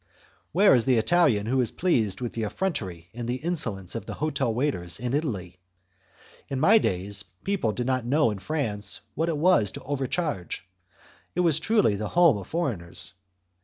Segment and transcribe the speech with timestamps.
[0.51, 4.15] Where is the Italian who is pleased with the effrontery and the insolence of the
[4.15, 5.59] hotel waiters in Italy?
[6.49, 10.67] In my days, people did not know in France what it was to overcharge;
[11.35, 13.13] it was truly the home of foreigners.